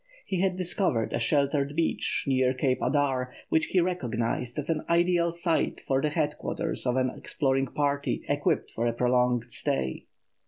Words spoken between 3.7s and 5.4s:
recognised as an ideal